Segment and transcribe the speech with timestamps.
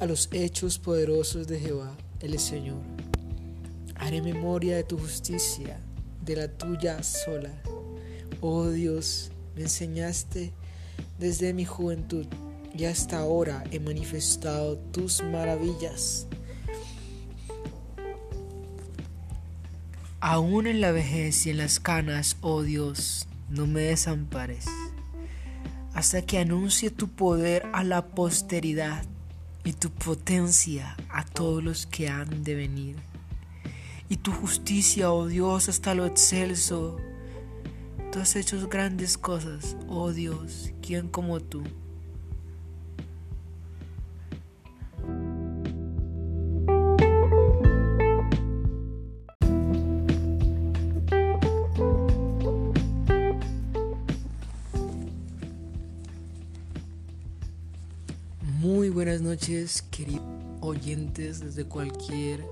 [0.00, 2.80] a los hechos poderosos de Jehová, el Señor.
[3.94, 5.78] Haré memoria de tu justicia,
[6.24, 7.52] de la tuya sola.
[8.40, 10.52] Oh Dios, me enseñaste
[11.20, 12.26] desde mi juventud
[12.76, 16.26] y hasta ahora he manifestado tus maravillas.
[20.18, 24.66] Aún en la vejez y en las canas, oh Dios, no me desampares,
[25.94, 29.04] hasta que anuncie tu poder a la posteridad
[29.64, 32.96] y tu potencia a todos los que han de venir.
[34.08, 36.98] Y tu justicia, oh Dios, hasta lo excelso.
[38.12, 41.62] Tú has hecho grandes cosas, oh Dios, ¿quién como tú?
[59.20, 60.22] Buenas noches, queridos
[60.60, 62.42] oyentes desde cualquier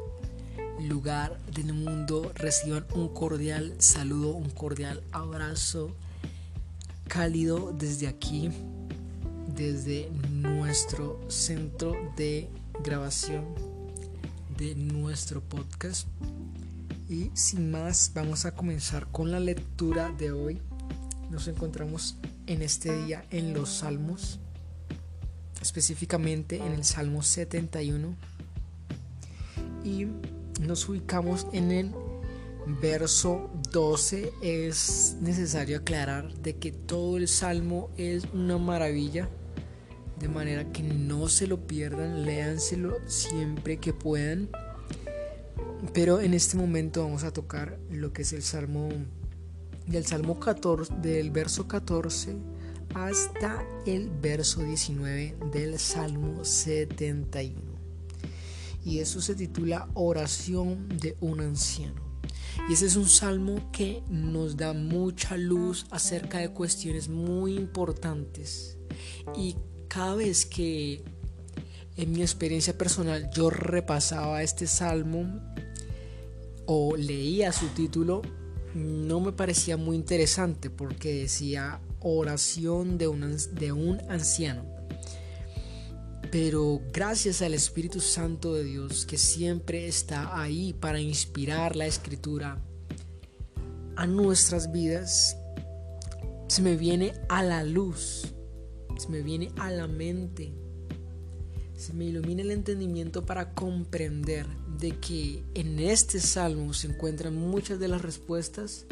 [0.80, 2.30] lugar del mundo.
[2.34, 5.96] Reciban un cordial saludo, un cordial abrazo
[7.06, 8.50] cálido desde aquí,
[9.54, 12.50] desde nuestro centro de
[12.84, 13.46] grabación
[14.58, 16.06] de nuestro podcast.
[17.08, 20.60] Y sin más, vamos a comenzar con la lectura de hoy.
[21.30, 24.38] Nos encontramos en este día en los Salmos
[25.60, 28.14] específicamente en el Salmo 71
[29.84, 30.06] y
[30.60, 31.94] nos ubicamos en el
[32.80, 39.28] verso 12 es necesario aclarar de que todo el salmo es una maravilla
[40.18, 44.48] de manera que no se lo pierdan léanselo siempre que puedan.
[45.94, 48.88] Pero en este momento vamos a tocar lo que es el salmo
[49.86, 52.36] del salmo 14 del verso 14
[52.94, 57.60] hasta el verso 19 del Salmo 71.
[58.84, 62.08] Y eso se titula Oración de un anciano.
[62.68, 68.76] Y ese es un salmo que nos da mucha luz acerca de cuestiones muy importantes.
[69.36, 69.56] Y
[69.88, 71.02] cada vez que
[71.96, 75.40] en mi experiencia personal yo repasaba este salmo
[76.66, 78.22] o leía su título,
[78.74, 84.64] no me parecía muy interesante porque decía oración de un, de un anciano.
[86.30, 92.62] Pero gracias al Espíritu Santo de Dios que siempre está ahí para inspirar la escritura
[93.96, 95.36] a nuestras vidas,
[96.48, 98.34] se me viene a la luz,
[98.98, 100.52] se me viene a la mente,
[101.74, 104.46] se me ilumina el entendimiento para comprender
[104.78, 108.86] de que en este salmo se encuentran muchas de las respuestas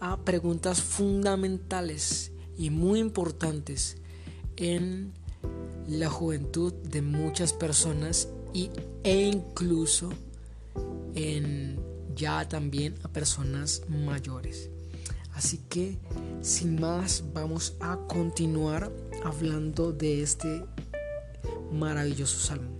[0.00, 3.96] a preguntas fundamentales y muy importantes
[4.56, 5.12] en
[5.88, 8.70] la juventud de muchas personas y,
[9.02, 10.10] e incluso
[11.14, 11.80] en
[12.14, 14.70] ya también a personas mayores.
[15.34, 15.98] Así que
[16.42, 18.92] sin más vamos a continuar
[19.24, 20.64] hablando de este
[21.72, 22.70] maravilloso salmo.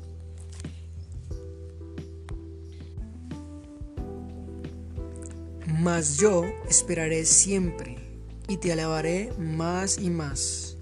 [5.81, 8.02] Mas yo esperaré siempre
[8.53, 10.77] y te alabaré más y más.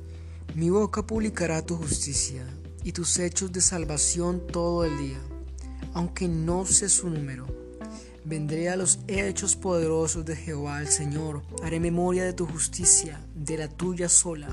[0.57, 2.45] Mi boca publicará tu justicia
[2.83, 5.21] y tus hechos de salvación todo el día,
[5.95, 7.47] aunque no sé su número.
[8.25, 13.59] Vendré a los hechos poderosos de Jehová el Señor, haré memoria de tu justicia, de
[13.59, 14.49] la tuya sola.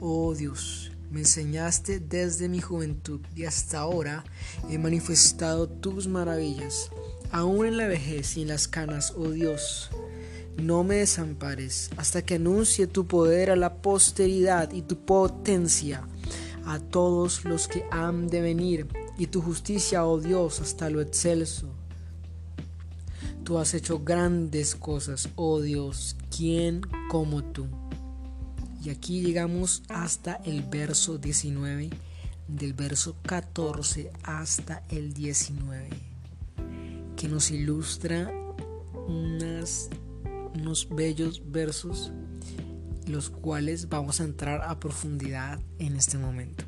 [0.00, 4.22] Oh Dios, me enseñaste desde mi juventud y hasta ahora
[4.70, 6.92] he manifestado tus maravillas.
[7.32, 9.90] Aún en la vejez y en las canas, oh Dios,
[10.58, 16.02] no me desampares hasta que anuncie tu poder a la posteridad y tu potencia
[16.64, 21.68] a todos los que han de venir y tu justicia, oh Dios, hasta lo excelso.
[23.44, 27.66] Tú has hecho grandes cosas, oh Dios, ¿quién como tú?
[28.82, 31.90] Y aquí llegamos hasta el verso 19,
[32.48, 35.88] del verso 14 hasta el 19,
[37.16, 38.32] que nos ilustra
[39.06, 39.88] unas
[40.56, 42.12] unos bellos versos
[43.06, 46.64] los cuales vamos a entrar a profundidad en este momento.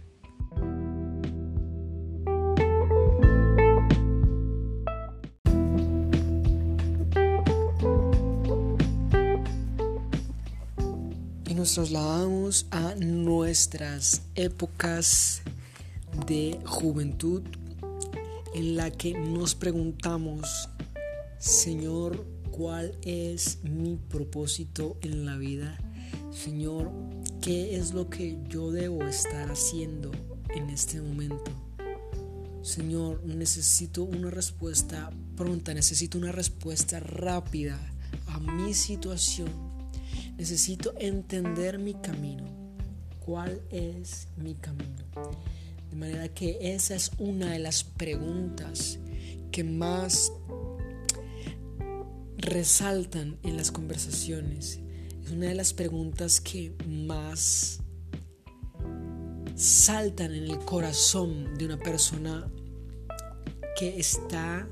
[11.47, 15.43] Y nos trasladamos a nuestras épocas
[16.27, 17.43] de juventud
[18.55, 20.69] en la que nos preguntamos,
[21.39, 25.79] Señor, cuál es mi propósito en la vida.
[26.33, 26.91] Señor,
[27.41, 30.11] ¿qué es lo que yo debo estar haciendo
[30.53, 31.53] en este momento?
[32.63, 37.79] Señor, necesito una respuesta pronta, necesito una respuesta rápida
[38.27, 39.51] a mi situación.
[40.37, 42.45] Necesito entender mi camino.
[43.25, 45.05] ¿Cuál es mi camino?
[45.91, 48.99] De manera que esa es una de las preguntas
[49.53, 50.33] que más
[52.49, 54.81] resaltan en las conversaciones.
[55.25, 57.81] Es una de las preguntas que más
[59.55, 62.51] saltan en el corazón de una persona
[63.79, 64.69] que está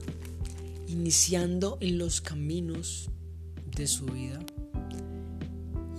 [0.86, 3.10] iniciando en los caminos
[3.76, 4.40] de su vida.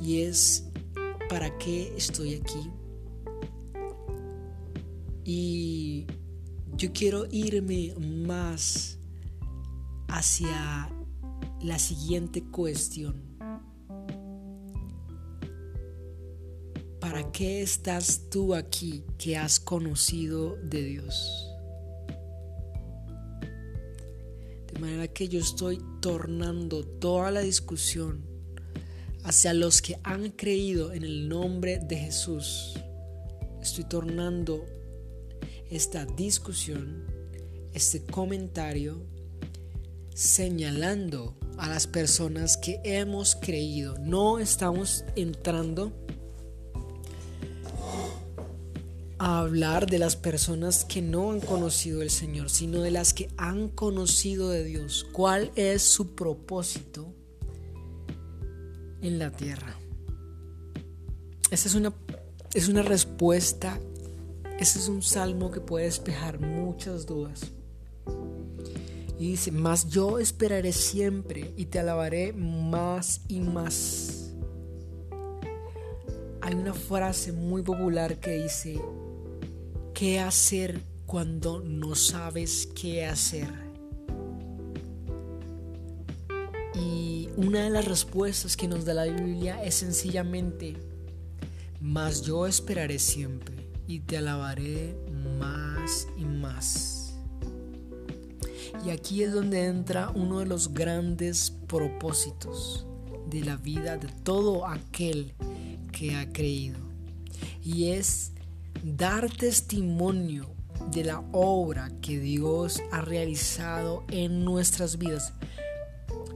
[0.01, 0.65] Y es,
[1.29, 2.71] ¿para qué estoy aquí?
[5.25, 6.07] Y
[6.77, 8.97] yo quiero irme más
[10.07, 10.89] hacia
[11.61, 13.21] la siguiente cuestión.
[16.99, 21.49] ¿Para qué estás tú aquí que has conocido de Dios?
[24.71, 28.25] De manera que yo estoy tornando toda la discusión
[29.23, 32.73] hacia los que han creído en el nombre de Jesús.
[33.61, 34.65] Estoy tornando
[35.69, 37.05] esta discusión,
[37.73, 39.05] este comentario,
[40.13, 43.97] señalando a las personas que hemos creído.
[43.99, 45.93] No estamos entrando
[49.19, 53.29] a hablar de las personas que no han conocido el Señor, sino de las que
[53.37, 55.07] han conocido de Dios.
[55.11, 57.13] ¿Cuál es su propósito
[59.01, 59.75] en la tierra?
[61.49, 61.93] Esa es una,
[62.53, 63.79] es una respuesta,
[64.59, 67.51] ese es un salmo que puede despejar muchas dudas.
[69.19, 74.33] Y dice, más yo esperaré siempre y te alabaré más y más.
[76.41, 78.79] Hay una frase muy popular que dice,
[79.97, 83.51] ¿Qué hacer cuando no sabes qué hacer?
[86.75, 90.77] Y una de las respuestas que nos da la Biblia es sencillamente,
[91.81, 93.55] mas yo esperaré siempre
[93.87, 94.95] y te alabaré
[95.39, 96.96] más y más.
[98.85, 102.85] Y aquí es donde entra uno de los grandes propósitos
[103.29, 105.33] de la vida de todo aquel
[105.91, 106.79] que ha creído.
[107.63, 108.31] Y es
[108.83, 110.47] dar testimonio
[110.91, 115.33] de la obra que Dios ha realizado en nuestras vidas.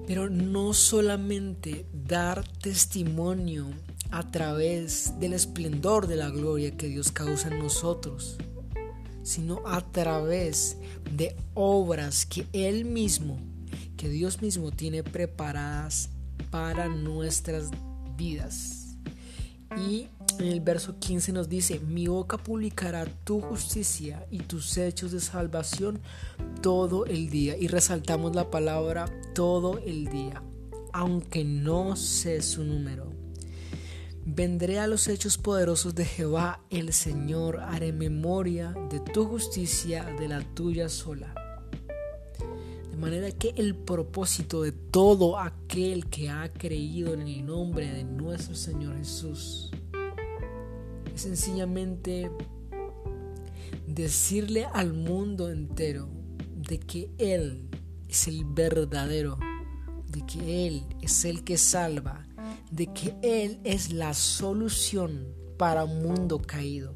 [0.08, 3.68] Pero no solamente dar testimonio
[4.10, 8.38] a través del esplendor de la gloria que Dios causa en nosotros,
[9.24, 10.78] sino a través
[11.16, 13.40] de obras que Él mismo,
[13.98, 16.10] que Dios mismo tiene preparadas
[16.50, 17.70] para nuestras
[18.18, 18.98] vidas.
[19.78, 20.08] Y
[20.40, 25.20] en el verso 15 nos dice, mi boca publicará tu justicia y tus hechos de
[25.20, 26.00] salvación
[26.62, 27.56] todo el día.
[27.58, 30.42] Y resaltamos la palabra todo el día,
[30.94, 33.11] aunque no sé su número.
[34.26, 40.28] Vendré a los hechos poderosos de Jehová, el Señor, haré memoria de tu justicia, de
[40.28, 41.34] la tuya sola.
[42.92, 48.04] De manera que el propósito de todo aquel que ha creído en el nombre de
[48.04, 49.72] nuestro Señor Jesús
[51.14, 52.30] es sencillamente
[53.88, 56.08] decirle al mundo entero
[56.56, 57.68] de que Él
[58.08, 59.40] es el verdadero,
[60.08, 62.28] de que Él es el que salva,
[62.72, 66.96] de que Él es la solución para un mundo caído.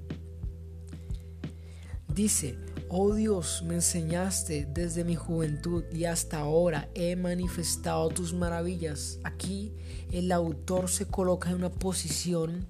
[2.14, 2.58] Dice,
[2.90, 9.20] oh Dios, me enseñaste desde mi juventud y hasta ahora he manifestado tus maravillas.
[9.24, 9.74] Aquí
[10.12, 12.66] el autor se coloca en una posición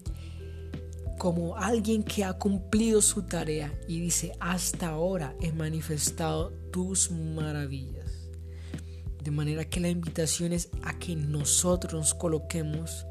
[1.19, 8.04] como alguien que ha cumplido su tarea y dice, hasta ahora he manifestado tus maravillas.
[9.25, 13.07] De manera que la invitación es a que nosotros nos coloquemos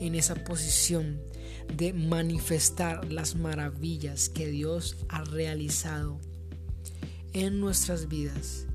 [0.00, 1.22] en esa posición
[1.72, 6.20] de manifestar las maravillas que Dios ha realizado
[7.32, 8.66] en nuestras vidas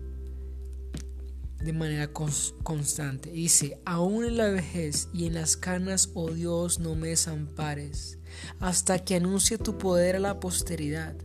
[1.60, 3.30] de manera constante.
[3.30, 8.20] Dice, aún en la vejez y en las canas, oh Dios, no me desampares
[8.62, 11.18] hasta que anuncie tu poder a la posteridad.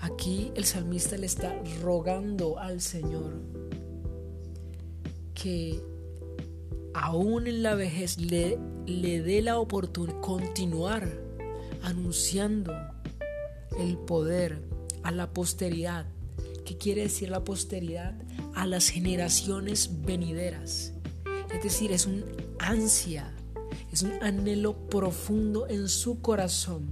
[0.00, 3.59] Aquí el salmista le está rogando al Señor
[5.42, 5.80] que
[6.94, 11.08] aún en la vejez le, le dé la oportunidad de continuar
[11.82, 12.74] anunciando
[13.78, 14.62] el poder
[15.02, 16.06] a la posteridad.
[16.64, 18.14] ¿Qué quiere decir la posteridad?
[18.54, 20.92] A las generaciones venideras.
[21.54, 22.24] Es decir, es un
[22.58, 23.32] ansia
[23.92, 26.90] es un anhelo profundo en su corazón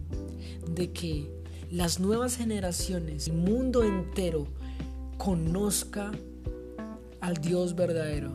[0.68, 1.30] de que
[1.70, 4.48] las nuevas generaciones, el mundo entero
[5.16, 6.10] conozca
[7.20, 8.32] al Dios verdadero.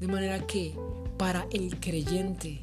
[0.00, 0.74] De manera que
[1.16, 2.60] para el creyente,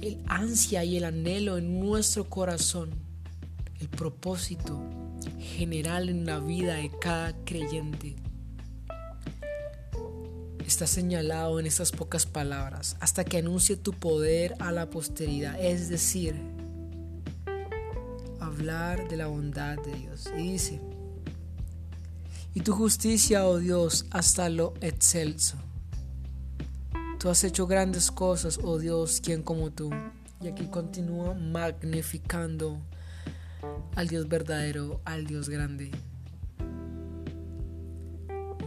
[0.00, 2.90] el ansia y el anhelo en nuestro corazón,
[3.80, 4.80] el propósito
[5.40, 8.16] general en la vida de cada creyente,
[10.66, 15.88] está señalado en estas pocas palabras, hasta que anuncie tu poder a la posteridad, es
[15.88, 16.36] decir,
[18.38, 20.28] hablar de la bondad de Dios.
[20.36, 20.80] Y dice,
[22.54, 25.56] y tu justicia, oh Dios, hasta lo excelso.
[27.18, 29.90] Tú has hecho grandes cosas, oh Dios, quien como tú.
[30.40, 32.80] Y aquí continúa magnificando
[33.96, 35.90] al Dios verdadero, al Dios grande.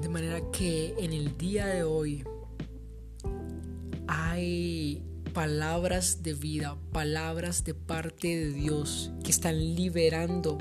[0.02, 2.24] De manera que en el día de hoy
[4.08, 5.02] hay
[5.34, 10.58] palabras de vida, palabras de parte de Dios que están liberando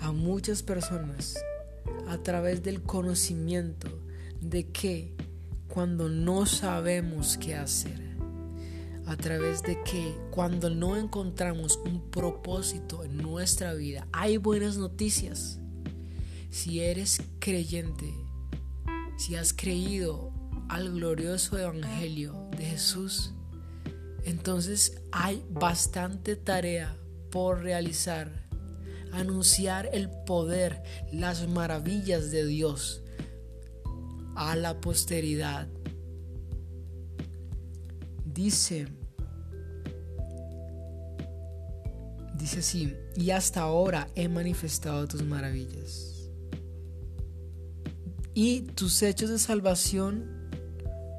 [0.00, 1.34] a muchas personas
[2.08, 3.88] a través del conocimiento
[4.40, 5.14] de que
[5.68, 8.16] cuando no sabemos qué hacer,
[9.06, 15.58] a través de que cuando no encontramos un propósito en nuestra vida, hay buenas noticias.
[16.50, 18.14] Si eres creyente,
[19.18, 20.32] si has creído
[20.68, 23.32] al glorioso evangelio de Jesús,
[24.24, 26.96] entonces hay bastante tarea
[27.30, 28.43] por realizar.
[29.14, 33.02] Anunciar el poder, las maravillas de Dios
[34.34, 35.68] a la posteridad.
[38.24, 38.88] Dice,
[42.36, 46.28] dice así, y hasta ahora he manifestado tus maravillas.
[48.34, 50.50] Y tus hechos de salvación,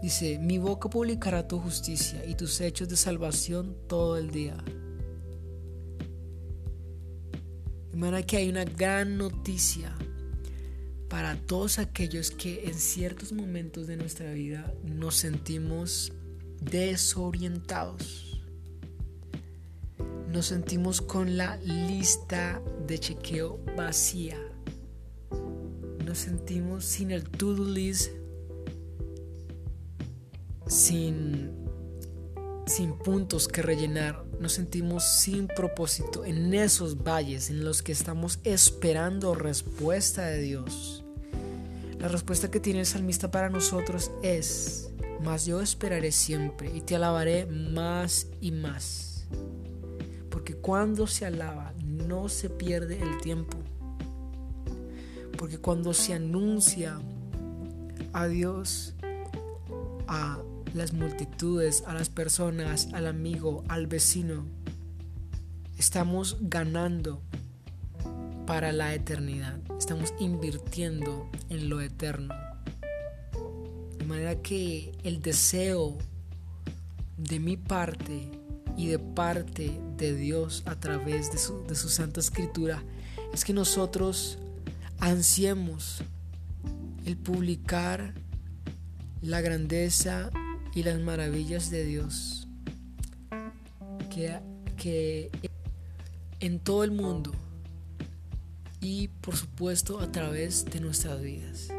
[0.02, 4.58] dice, mi boca publicará tu justicia y tus hechos de salvación todo el día.
[7.96, 9.96] De manera que hay una gran noticia
[11.08, 16.12] para todos aquellos que en ciertos momentos de nuestra vida nos sentimos
[16.60, 18.42] desorientados.
[20.30, 24.42] Nos sentimos con la lista de chequeo vacía.
[26.04, 28.12] Nos sentimos sin el to-do list,
[30.68, 31.50] sin,
[32.68, 34.25] sin puntos que rellenar.
[34.40, 41.04] Nos sentimos sin propósito en esos valles en los que estamos esperando respuesta de Dios.
[42.00, 44.92] La respuesta que tiene el salmista para nosotros es,
[45.24, 49.26] mas yo esperaré siempre y te alabaré más y más.
[50.30, 53.58] Porque cuando se alaba no se pierde el tiempo.
[55.38, 57.00] Porque cuando se anuncia
[58.14, 58.94] a Dios,
[60.08, 60.40] a
[60.76, 64.46] las multitudes, a las personas, al amigo, al vecino,
[65.78, 67.22] estamos ganando
[68.46, 69.58] para la eternidad.
[69.80, 72.36] Estamos invirtiendo en lo eterno.
[73.98, 75.98] De manera que el deseo
[77.18, 78.30] de mi parte
[78.76, 82.84] y de parte de Dios a través de su, de su Santa Escritura
[83.34, 84.40] es que nosotros
[85.00, 86.04] ansiemos
[87.06, 88.14] el publicar
[89.22, 90.30] la grandeza
[90.76, 92.48] y las maravillas de Dios
[94.14, 94.40] que,
[94.78, 95.32] que
[96.42, 97.32] en todo el mundo
[98.82, 101.70] y por supuesto a través de nuestras vidas.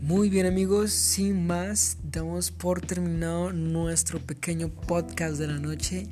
[0.00, 6.06] Muy bien amigos, sin más, damos por terminado nuestro pequeño podcast de la noche.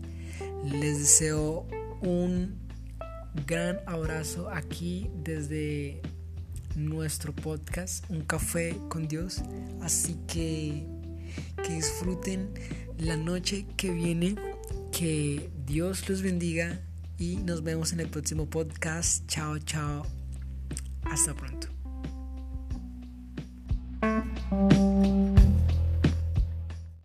[0.64, 1.66] Les deseo
[2.00, 2.56] un
[3.46, 6.00] gran abrazo aquí desde
[6.74, 9.42] nuestro podcast, Un Café con Dios.
[9.82, 10.86] Así que
[11.62, 12.50] que disfruten
[12.98, 14.36] la noche que viene,
[14.92, 16.80] que Dios los bendiga
[17.18, 19.26] y nos vemos en el próximo podcast.
[19.26, 20.06] Chao, chao.
[21.04, 21.68] Hasta pronto.